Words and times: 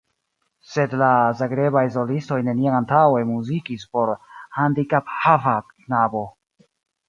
Sed 0.69 0.95
la 1.01 1.09
Zagrebaj 1.41 1.83
solistoj 1.97 2.39
neniam 2.49 2.79
antaŭe 2.79 3.21
muzikis 3.35 3.87
por 3.95 4.15
handikaphava 4.59 5.57
knabo. 5.73 6.27